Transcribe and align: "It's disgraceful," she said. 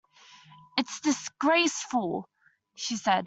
"It's 0.79 0.99
disgraceful," 1.01 2.27
she 2.73 2.97
said. 2.97 3.19